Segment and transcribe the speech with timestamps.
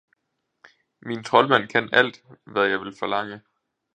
[1.01, 3.41] Min troldmand kan alt, hvad jeg vil forlange.